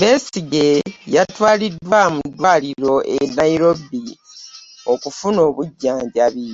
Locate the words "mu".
2.14-2.22